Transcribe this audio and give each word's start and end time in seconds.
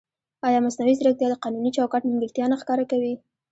ایا 0.47 0.59
مصنوعي 0.65 0.93
ځیرکتیا 0.99 1.27
د 1.29 1.35
قانوني 1.43 1.71
چوکاټ 1.77 2.01
نیمګړتیا 2.05 2.45
نه 2.51 2.55
ښکاره 2.61 2.85
کوي؟ 2.91 3.13